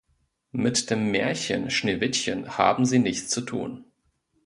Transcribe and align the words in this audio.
Mit 0.55 0.89
dem 0.89 1.11
Märchen 1.11 1.69
Schneewittchen 1.69 2.57
haben 2.57 2.87
sie 2.87 2.97
nichts 2.97 3.27
zu 3.29 3.39
tun. 3.41 3.85